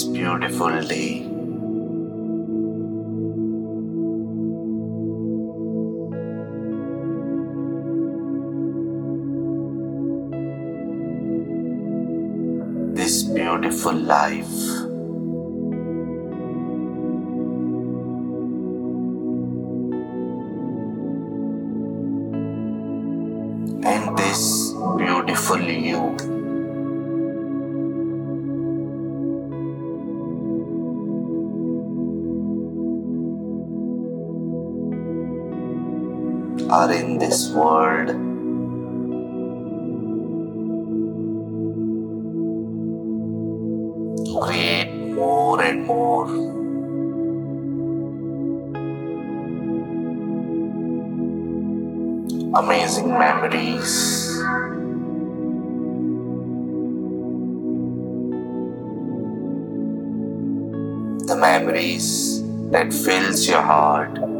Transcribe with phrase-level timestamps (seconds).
[0.00, 1.26] This beautiful day.
[12.94, 14.49] This beautiful life.
[36.72, 38.10] Are in this world.
[44.40, 46.26] Create more and more.
[52.54, 54.38] Amazing memories.
[61.26, 64.39] The memories that fills your heart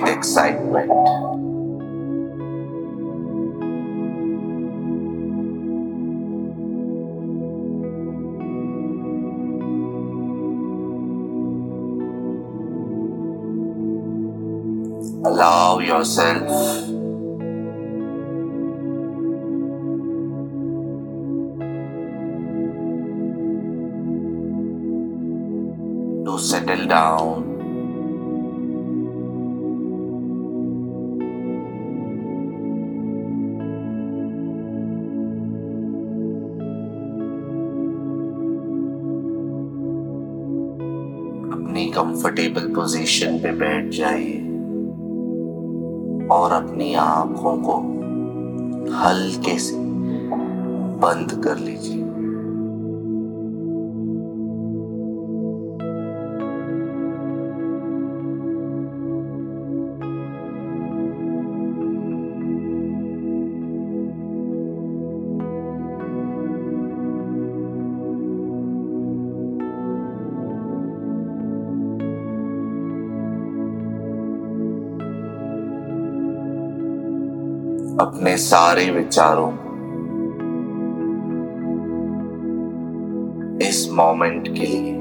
[0.00, 0.90] with excitement.
[15.24, 16.48] Allow yourself
[26.24, 27.47] to settle down
[41.98, 44.38] comfortable position पे बैठ जाइए
[46.32, 47.76] और अपनी आँखों को
[48.94, 49.76] हल्के से
[51.02, 52.02] बंद कर लीजिए।
[78.00, 79.52] अपने सारे विचारों
[83.62, 84.94] इस मोमेंट के लिए।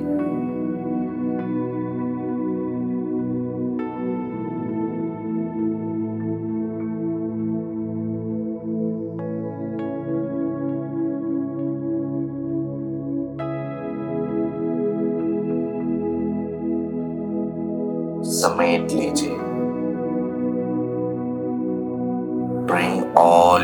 [18.24, 19.47] समेट लीजिए।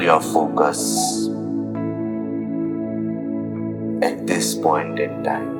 [0.02, 1.28] your focus
[4.02, 5.54] at this point in time.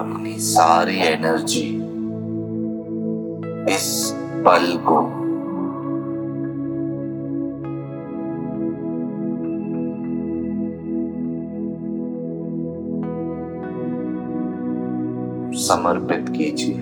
[0.00, 1.68] अपनी सारी एनर्जी
[3.74, 4.12] इस
[4.46, 5.19] पल को
[15.71, 16.75] समर्पित कीजिए।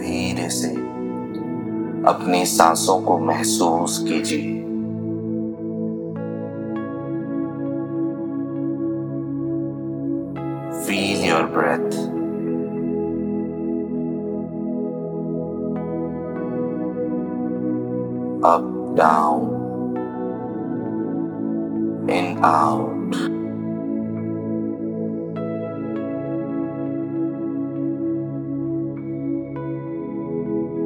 [0.00, 0.74] धीरे से
[2.08, 4.73] अपनी सांसों को महसूस कीजिए।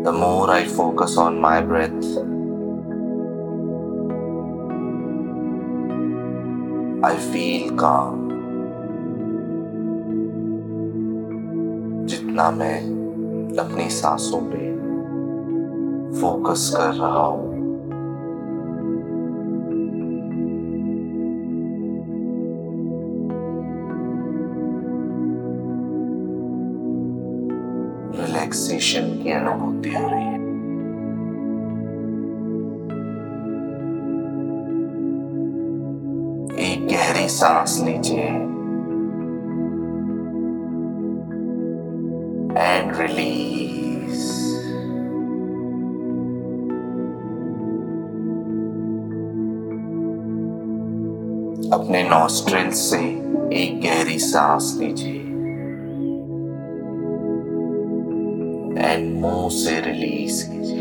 [0.04, 2.06] The more I focus on my breath,
[7.02, 8.24] I feel calm.
[12.08, 12.76] जितना मैं
[13.58, 14.66] अपनी सांसों पे
[16.20, 17.47] फोकस कर रहा हूँ
[29.28, 30.36] की अनुभूति हो रही है
[36.68, 38.28] एक गहरी सांस लीजिए
[42.58, 44.26] एंड रिलीज़
[51.74, 52.98] अपने नॉस्ट्रिल से
[53.54, 55.17] एक गहरी सांस लीजिए
[59.50, 60.77] एंड मुँह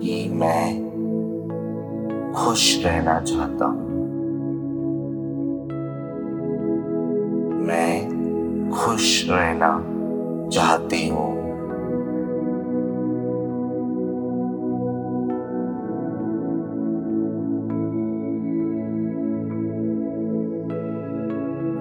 [0.00, 0.88] कि मैं
[2.34, 3.86] खुश रहना चाहता हूँ
[7.66, 9.72] मैं खुश रहना
[10.52, 11.26] चाहती हूँ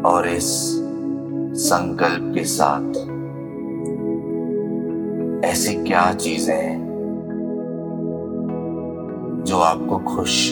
[0.06, 0.50] और इस
[1.62, 2.98] संकल्प के साथ
[5.46, 6.87] ऐसी क्या चीज़ें हैं
[9.48, 10.52] जो आपको खुश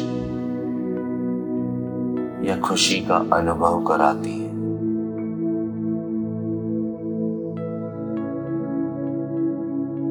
[2.47, 4.50] या खुशी का अनुभव कराती है।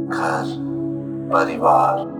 [0.08, 0.52] घर
[1.32, 2.13] परिवार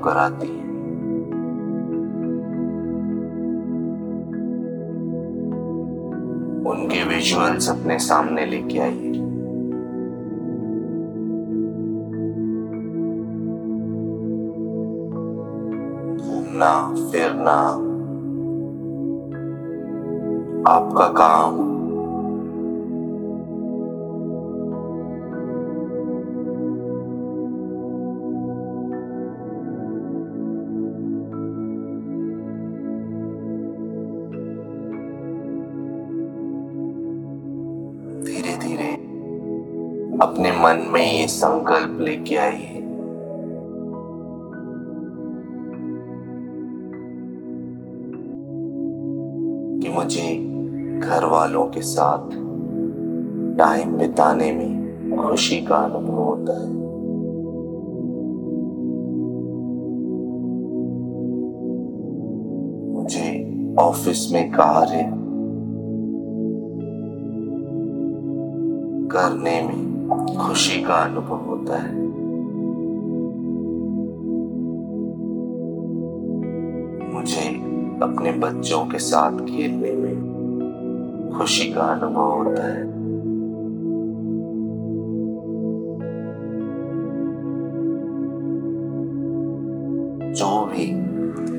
[0.00, 0.70] अनुभव कराती है।
[6.70, 9.10] उनके विजुअल्स अपने सामने लेके आइए।
[16.16, 17.90] घूमना फिरना
[20.70, 21.69] आपका काम
[40.22, 42.76] अपने मन में ये संकल्प लेके आइए।
[49.82, 50.36] कि मुझे
[51.00, 52.30] घर वालों के साथ
[53.58, 54.80] टाइम बिताने में
[55.16, 56.68] खुशी का अनुभव होता है।
[62.94, 63.46] मुझे
[63.78, 65.20] ऑफ़िस में कार्य
[69.12, 71.94] करने में खुशी का अनुभव होता है।
[77.14, 77.48] मुझे
[78.02, 82.82] अपने बच्चों के साथ खेलने में खुशी का अनुभव होता है।
[90.32, 90.90] जो भी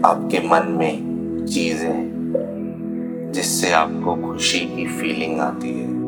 [0.01, 6.00] आपके मन में चीज़ें जिससे आपको खुशी की फीलिंग आती है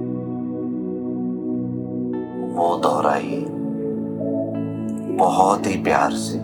[2.64, 3.46] वो दोहराइए
[5.18, 6.40] बहुत ही प्यार से।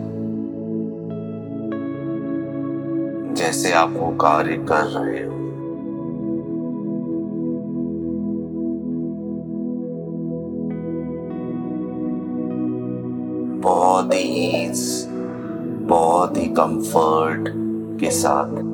[3.34, 5.36] जैसे आप वो कार्य कर रहे हो।
[13.60, 15.06] बहुत ही ईज
[15.88, 17.48] बहुत ही कंफर्ट
[18.00, 18.69] के साथ।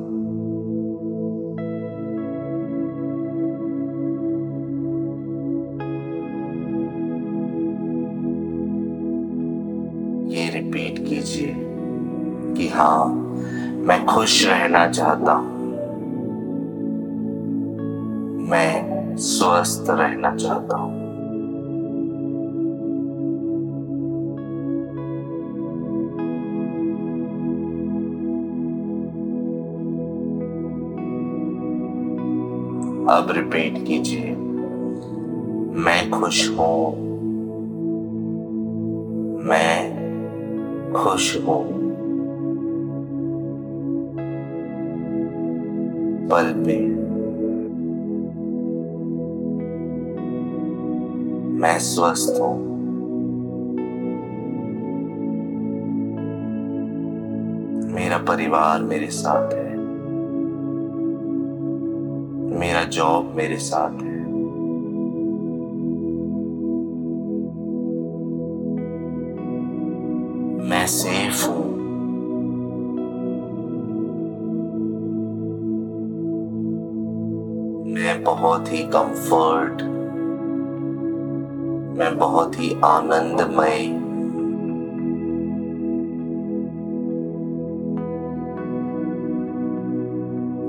[10.67, 11.53] रिपीट कीजिए
[12.55, 13.07] कि हाँ
[13.87, 15.55] मैं खुश रहना चाहता हूँ।
[18.49, 20.95] मैं स्वस्थ रहना चाहता हूँ।
[33.09, 34.35] अब रिपीट कीजिए,
[35.83, 37.07] मैं खुश हूँ।
[39.47, 39.76] मैं
[40.93, 41.87] खुश हूँ।
[46.29, 47.07] पल पे
[51.59, 52.67] मैं स्वस्थ हूँ।
[57.93, 59.77] मेरा परिवार मेरे साथ है।
[62.59, 64.06] मेरा जॉब मेरे साथ है।
[78.07, 79.81] मैं बहुत ही कंफर्ट
[81.99, 83.77] मैं बहुत ही आनंदमय।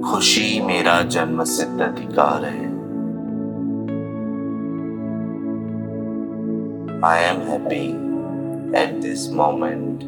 [0.09, 2.67] खुशी मेरा जन्म सिद्ध अधिकार है।
[7.05, 7.85] I am happy
[8.81, 10.03] at this moment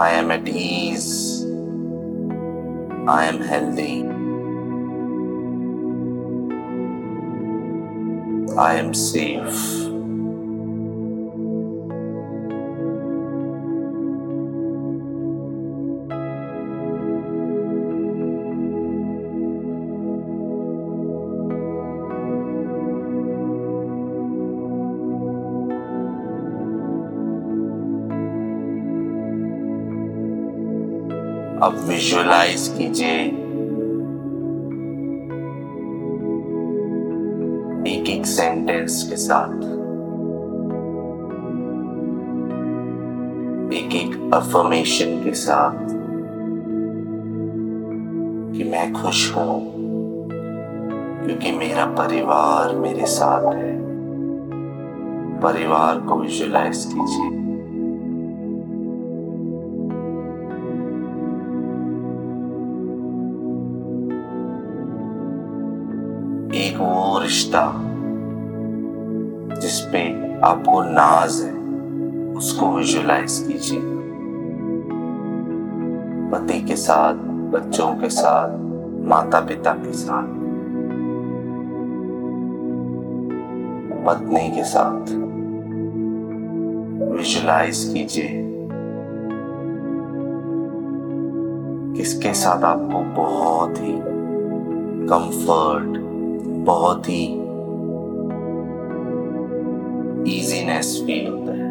[0.00, 1.39] I am at ease
[3.10, 4.04] I am healthy.
[8.56, 9.89] I am safe.
[31.88, 33.16] Visualise कीजिए
[37.92, 39.54] एक एक सेंटेंस के साथ
[43.74, 45.88] एक एक अफर्मेशन के साथ
[48.54, 49.60] कि मैं खुश हूँ,
[51.24, 53.78] क्योंकि मेरा परिवार मेरे साथ है।
[55.40, 57.39] परिवार को विजुअलाइज कीजिए।
[66.54, 67.60] एक वो रिश्ता
[69.60, 70.00] जिसपे
[70.40, 71.52] आपको नाज है,
[72.32, 73.80] उसको विजुअलाइज कीजिए।
[76.30, 77.14] पति के साथ,
[77.52, 78.58] बच्चों के साथ
[79.08, 80.26] माता पिता के साथ,
[84.06, 85.14] पत्नी के साथ।
[87.12, 88.30] विजुअलाइज कीजिए
[91.96, 93.94] किसके साथ आपको बहुत ही
[95.06, 95.99] कंफर्ट
[96.70, 97.22] बहुत ही
[100.38, 101.69] इजीनेस फील होता है।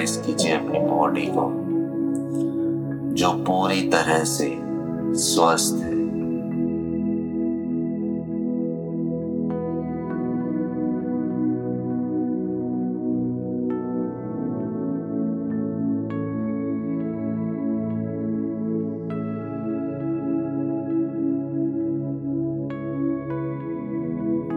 [0.00, 1.46] विजुलाइज कीजिए अपनी बॉडी को,
[3.14, 4.56] जो पूरी तरह से
[5.20, 5.98] स्वस्थ है।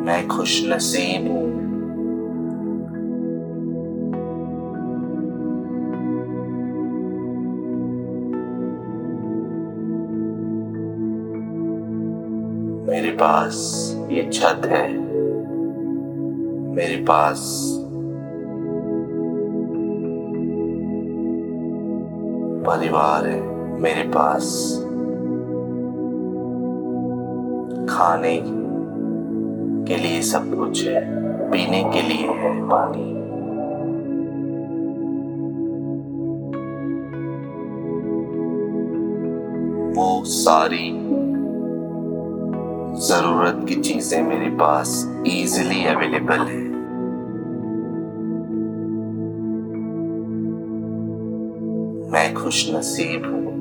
[0.04, 1.43] मैं खुश नसीब हूँ।
[12.84, 13.56] मेरे पास
[14.12, 14.98] ये छत है।
[16.76, 17.70] मेरे पास
[22.68, 23.42] परिवार है।
[23.80, 24.76] मेरे पास
[27.90, 28.44] खाने
[29.88, 33.14] के लिए सब कुछ है। पीने के लिए है पानी।
[40.00, 41.14] वो सारी
[42.94, 44.90] ज़रूरत की चीज़ें मेरे पास
[45.28, 46.62] इजीली अवेलेबल है।
[52.12, 53.53] मैं खुश नसीब हूँ।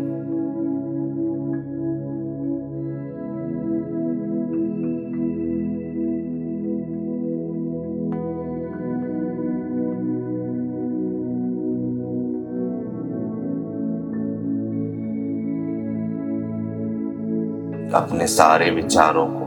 [17.95, 19.47] अपने सारे विचारों को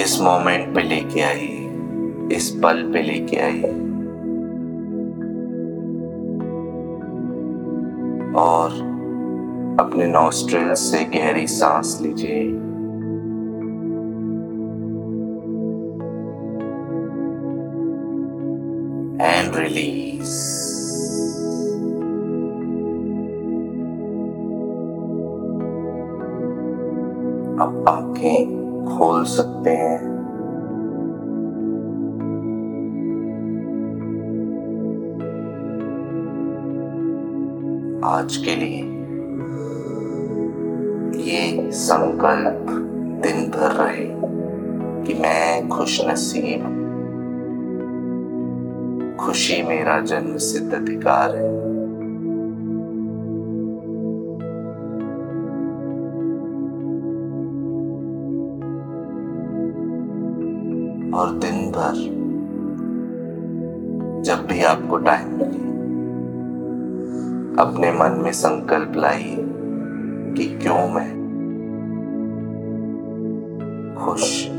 [0.00, 3.70] इस मोमेंट पे लेके आइए इस पल पे लेके आइए
[8.36, 8.70] और
[9.80, 12.69] अपने नॉस्ट्रिल से गहरी सांस लीजिए।
[38.04, 38.76] आज के लिए।
[41.22, 42.66] ये संकल्प
[43.22, 44.06] दिन भर रहे
[45.04, 46.76] कि मैं खुश नसीब
[49.20, 51.48] खुशी मेरा जन्म सिद्ध अधिकार है।
[61.12, 61.96] और दिन भर
[64.22, 65.69] जब भी आपको टाइम मिले
[67.58, 69.36] अपने मन में संकल्प लाइए
[70.36, 71.20] कि क्यों मैं
[74.04, 74.49] खुश।